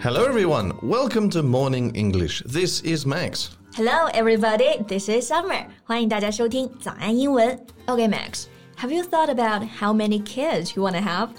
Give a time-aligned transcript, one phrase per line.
[0.00, 0.78] Hello, everyone.
[0.82, 2.42] Welcome to Morning English.
[2.46, 3.56] This is Max.
[3.74, 4.78] Hello, everybody.
[4.86, 5.66] This is Summer.
[5.84, 7.58] 欢迎大家收听早安英文。
[7.86, 8.46] Okay, Max.
[8.76, 11.30] Have you thought about how many kids you want to have?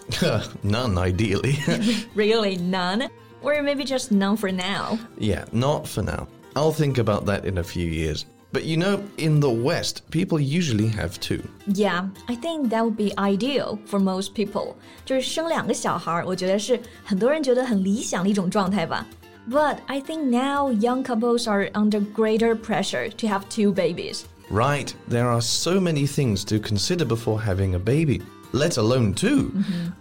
[0.64, 1.58] None, ideally.
[2.16, 3.10] really, none?
[3.44, 4.98] Or maybe just none for now?
[5.20, 6.28] yeah, not for now.
[6.56, 8.26] I'll think about that in a few years.
[8.54, 11.42] But you know, in the West, people usually have two.
[11.68, 14.76] Yeah, I think that would be ideal for most people.
[15.06, 19.06] 就是生两个小孩，我觉得是很多人觉得很理想的一种状态吧。
[19.50, 24.22] But I think now young couples are under greater pressure to have two babies.
[24.50, 28.22] Right, there are so many things to consider before having a baby,
[28.54, 29.52] let alone 2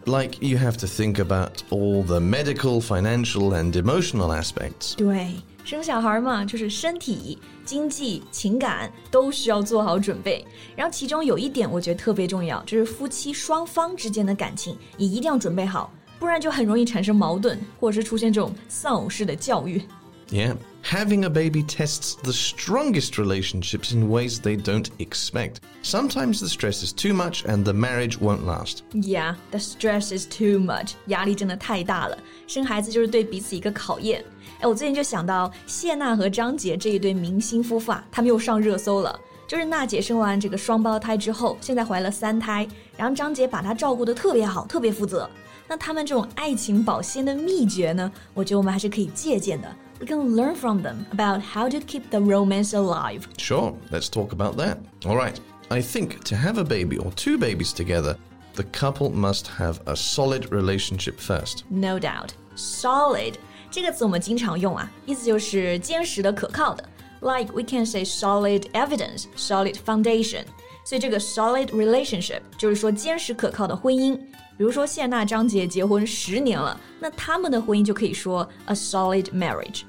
[0.07, 4.95] Like you have to think about all the medical, financial, and emotional aspects.
[4.97, 10.46] 对， 生小孩嘛，就是身体、经济、情感都需要做好准备。
[10.76, 19.82] 然后其中有一点我觉得特别重要，就是夫妻双方之间的感情也一定要准备好，不然就很容易产生矛盾，或者是出现这种丧偶式的教育。
[20.31, 25.61] Yeah, having a baby tests the strongest relationships in ways they don't expect.
[25.83, 28.83] Sometimes the stress is too much and the marriage won't last.
[28.93, 32.19] Yeah, the stress is too much，压力真的太大了。
[32.49, 34.25] 生孩子就是对彼此一个考验。
[34.59, 39.17] 哎，我最近就想到谢娜和张杰这一对明星夫妇啊，他们又上热搜了。
[39.47, 45.31] 就是娜姐生完这个双胞胎之后，现在怀了三胎，然后张杰把她照顾得特别好，特别负责。
[45.69, 49.77] 那他们这种爱情保鲜的秘诀呢，我觉得我们还是可以借鉴的。
[50.01, 53.27] We can learn from them about how to keep the romance alive.
[53.39, 54.79] Sure, let's talk about that.
[55.07, 55.41] All right,
[55.71, 58.17] I think to have a baby or two babies together,
[58.55, 61.65] the couple must have a solid relationship first.
[61.71, 63.35] No doubt, solid
[63.71, 66.85] 这个词我们经常用啊，意思就是坚实的、可靠的。
[67.21, 70.45] Like we can say solid evidence, solid foundation.
[70.85, 74.17] 所以这个 solid relationship 就是说坚实可靠的婚姻。
[74.59, 79.83] 比如说谢娜、张杰结婚十年了，那他们的婚姻就可以说 a solid marriage。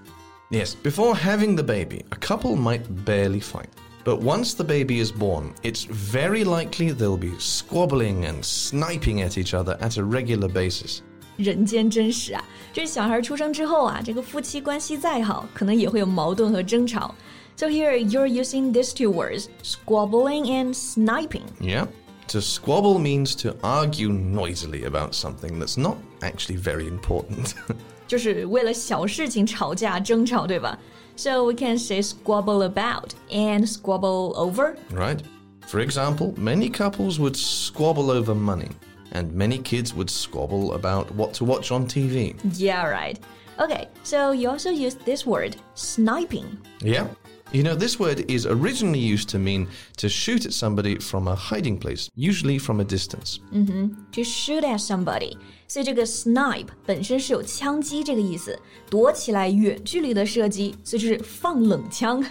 [0.50, 3.68] Yes, before having the baby, a couple might barely fight.
[4.04, 9.38] But once the baby is born, it's very likely they'll be squabbling and sniping at
[9.38, 11.00] each other at a regular basis.
[11.36, 12.44] 人间真实啊！
[12.74, 17.14] 这小孩出生之后啊，这个夫妻关系再好，可能也会有矛盾和争吵。
[17.56, 21.46] So here you're using these two words, squabbling and sniping.
[21.60, 21.88] Yeah.
[22.28, 27.56] To squabble means to argue noisily about something that's not actually very important.
[28.08, 30.78] 就是为了小事情吵架争吵，对吧？
[31.16, 34.76] So we can say squabble about and squabble over.
[34.92, 35.20] right?
[35.68, 38.70] For example, many couples would squabble over money,
[39.12, 42.36] and many kids would squabble about what to watch on TV.
[42.58, 43.20] Yeah, right.
[43.60, 46.46] Okay, so you also use this word, sniping.
[46.82, 47.08] Yeah.
[47.54, 49.68] You know, this word is originally used to mean
[49.98, 53.40] to shoot at somebody from a hiding place, usually from a distance.
[54.12, 55.38] To shoot at somebody.
[55.66, 62.22] 所以这个 snipe 本身是有枪击这个意思，躲起来远距离的射击，所以就是放冷枪。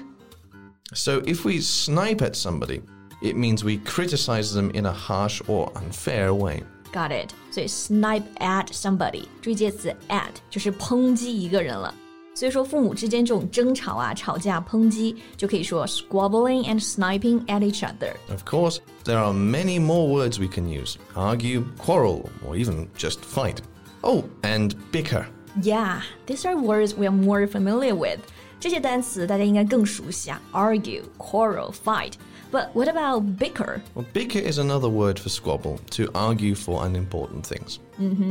[0.92, 2.82] So if we snipe at somebody,
[3.22, 6.62] it means we criticize them in a harsh or unfair way.
[6.92, 7.30] Got it.
[7.50, 11.94] 所以 snipe at somebody，注意介词 at 就是抨击一个人了。
[12.40, 18.14] 所以说父母之间这种争吵啊、吵架、抨击，就可以说 squabbling and sniping at each other。
[18.28, 23.20] Of course, there are many more words we can use argue, quarrel, or even just
[23.20, 23.56] fight.
[24.02, 25.24] Oh, and bicker.
[25.62, 28.18] Yeah, these are words we are more familiar with.
[28.60, 32.12] 这些单词大家应该更熟悉啊，argue, quarrel, fight.
[32.52, 33.80] But what about bicker?
[33.94, 37.78] Well, bicker is another word for squabble, to argue for unimportant things.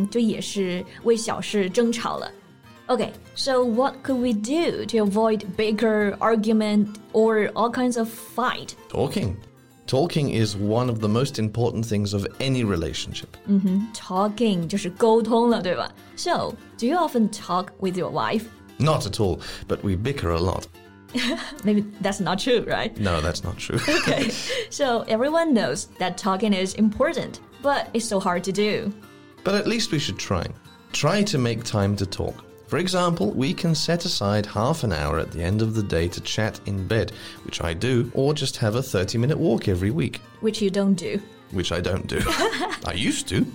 [0.09, 2.31] 就也是为小事争吵了。
[2.89, 8.75] Okay, so what could we do to avoid bicker, argument, or all kinds of fight?
[8.89, 9.38] Talking.
[9.88, 13.38] Talking is one of the most important things of any relationship.
[13.93, 15.89] Talking 就是沟通了，对吧？
[16.16, 18.45] So, do you often talk with your wife?
[18.77, 20.67] Not at all, but we bicker a lot.
[21.63, 22.95] Maybe that's not true, right?
[22.99, 23.79] No, that's not true.
[24.01, 24.29] Okay,
[24.69, 28.91] so everyone knows that talking is important, but it's so hard to do.
[29.46, 30.46] but at least we should try.
[30.91, 32.43] Try to make time to talk.
[32.69, 36.07] For example, we can set aside half an hour at the end of the day
[36.09, 37.11] to chat in bed,
[37.46, 40.96] which I do, or just have a 30 minute walk every week, Which you don't
[40.96, 41.19] do.
[41.52, 42.17] which I don't do.
[42.84, 43.46] I used to.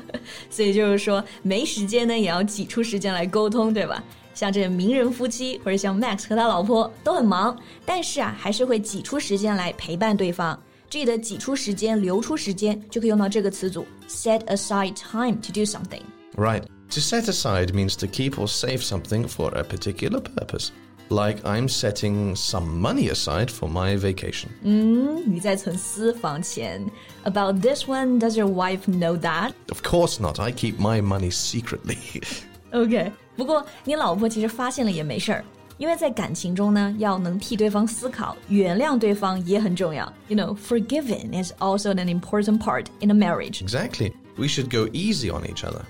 [0.49, 4.03] 所以就是说，没时间呢，也要挤出时间来沟通，对吧？
[4.33, 10.61] 像这名人夫妻，或者像 Max 和他老婆都很忙，但是啊，还是会挤出时间来陪伴对方。
[10.89, 16.01] 这里的挤出时间、留出时间，就可以用到这个词组 set aside time to do something。
[16.35, 16.63] Right.
[16.91, 20.71] To set aside means to keep or save something for a particular purpose.
[21.09, 24.49] Like I'm setting some money aside for my vacation.
[24.61, 26.85] 你在存私房钱。
[27.23, 29.53] About this one, does your wife know that?
[29.69, 30.39] Of course not.
[30.39, 31.97] I keep my money secretly.
[32.71, 35.45] OK，不 不过你老婆其实发现了也没事儿。
[35.77, 40.11] 因为在感情中呢，要能替对方思考，原谅对方也很重要。
[40.27, 43.61] You know, forgiving is also an important part in a marriage.
[43.65, 44.11] Exactly.
[44.35, 45.83] We should go easy on each other.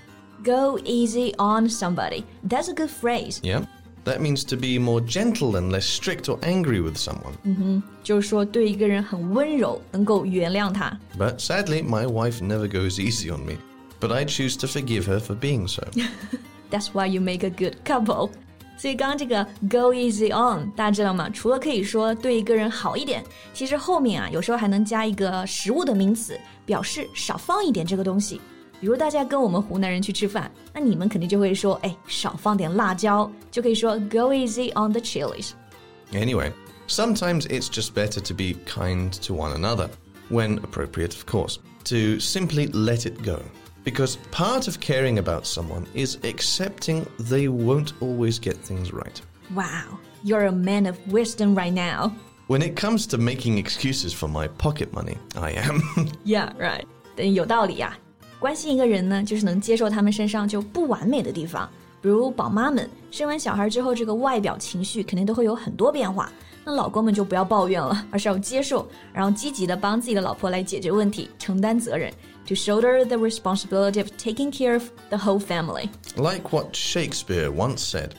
[0.44, 2.24] Go easy on somebody.
[2.48, 3.40] That's a good phrase.
[3.42, 3.62] Yeah.
[4.04, 7.82] That means to be more gentle and less strict or angry with someone.
[8.02, 10.98] 就是说对一个人很温柔，能够原谅他。
[11.18, 13.54] But sadly, my wife never goes easy on me.
[14.00, 15.82] But I choose to forgive her for being so.
[16.70, 18.30] That's why you make a good couple.
[18.78, 21.28] 所以刚刚这个 go easy on，大家知道吗？
[21.28, 23.22] 除了可以说对一个人好一点，
[23.52, 28.40] 其实后面啊，有时候还能加一个食物的名词，表示少放一点这个东西。
[28.82, 35.50] 比如大家跟我们湖南人去吃饭，那你们肯定就会说，哎，少放点辣椒，就可以说 go easy on the chilies。
[36.12, 36.52] Anyway,
[36.86, 39.88] sometimes it's just better to be kind to one another,
[40.30, 43.40] when appropriate, of course, to simply let it go.
[43.84, 49.20] Because part of caring about someone is accepting they won't always get things right.
[49.54, 52.12] Wow, you're a man of wisdom right now.
[52.48, 55.82] When it comes to making excuses for my pocket money, I am.
[56.24, 56.84] Yeah, right.
[57.16, 57.96] 对，有道理呀、
[58.42, 61.68] 关心一个人呢，就是能接受他们身上就不完美的地方。
[62.00, 66.30] 比如宝妈们生完小孩之后，这个外表情绪肯定都会有很多变化。
[66.64, 72.12] 那老公们就不要抱怨了，而是要接受，然后积极的帮自己的老婆来解决问题，承担责任，
[72.46, 75.88] to shoulder the responsibility of taking care of the whole family。
[76.16, 78.10] like what Shakespeare once said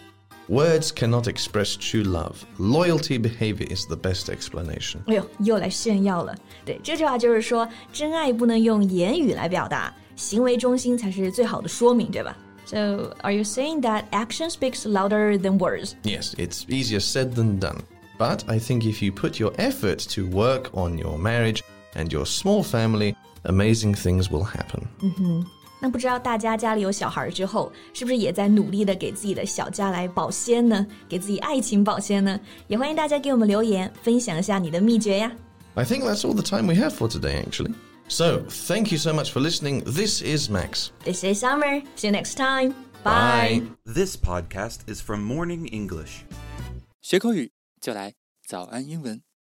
[0.49, 2.43] Words cannot express true love.
[2.57, 4.97] Loyalty behavior is the best explanation.
[5.05, 6.35] 哎呦，又来炫耀了。
[6.65, 12.35] 对，这句话就是说，真爱不能用言语来表达， 行为中心才是最好的说明，对吧？
[12.65, 15.93] So, are you saying that action speaks louder than words?
[16.03, 17.77] Yes, it's easier said than done.
[18.19, 21.61] But I think if you put your effort to work on your marriage
[21.95, 24.83] and your small family, amazing things will happen.
[25.81, 30.85] 那不知道大家家里有小孩之后，是不是也在努力的给自己的小家来保鲜呢？
[31.07, 32.37] 给自己爱情保鲜呢？
[32.67, 35.31] 也欢迎大家给我们留言，分享一下你的秘诀呀。
[35.75, 37.73] I think that's all the time we have for today, actually.
[38.13, 39.83] So, thank you so much for listening.
[39.85, 40.91] This is Max.
[41.03, 41.81] This is Summer.
[41.95, 42.73] See you next time.
[43.03, 43.61] Bye.
[43.85, 46.25] This podcast is from Morning English.
[47.01, 48.15] 学口语就来
[48.45, 49.21] 早安英文。